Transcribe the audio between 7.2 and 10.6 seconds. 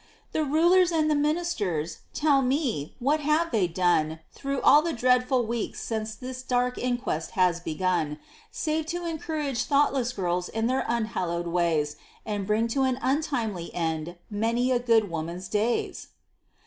was begun, Save to encourage thoughtless girls